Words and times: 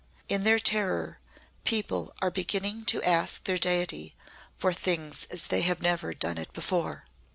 In 0.27 0.43
their 0.45 0.57
terror 0.57 1.19
people 1.63 2.11
are 2.23 2.31
beginning 2.31 2.85
to 2.85 3.03
ask 3.03 3.43
their 3.43 3.59
Deity 3.59 4.15
for 4.57 4.73
things 4.73 5.27
as 5.29 5.45
they 5.45 5.61
have 5.61 5.79
never 5.83 6.11
done 6.11 6.39
it 6.39 6.51
before. 6.53 7.05